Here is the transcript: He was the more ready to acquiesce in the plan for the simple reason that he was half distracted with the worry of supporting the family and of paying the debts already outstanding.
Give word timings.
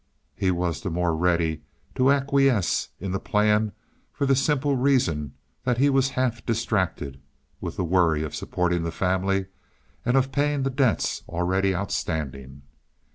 He 0.35 0.49
was 0.49 0.81
the 0.81 0.89
more 0.89 1.15
ready 1.15 1.61
to 1.93 2.11
acquiesce 2.11 2.89
in 2.99 3.11
the 3.11 3.19
plan 3.19 3.71
for 4.11 4.25
the 4.25 4.35
simple 4.35 4.75
reason 4.75 5.35
that 5.63 5.77
he 5.77 5.91
was 5.91 6.09
half 6.17 6.43
distracted 6.43 7.21
with 7.59 7.75
the 7.77 7.83
worry 7.83 8.23
of 8.23 8.33
supporting 8.33 8.81
the 8.81 8.91
family 8.91 9.45
and 10.03 10.17
of 10.17 10.31
paying 10.31 10.63
the 10.63 10.71
debts 10.71 11.21
already 11.29 11.75
outstanding. 11.75 12.63